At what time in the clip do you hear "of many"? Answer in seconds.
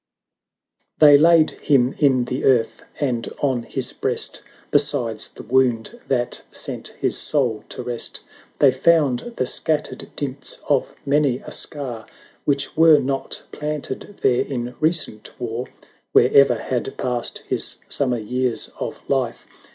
10.67-11.37